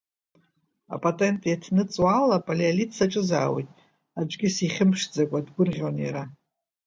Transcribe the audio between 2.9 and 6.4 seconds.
саҿызаауеит, аӡәгьы сихьымԥшӡакәа, дгәырӷьон иара.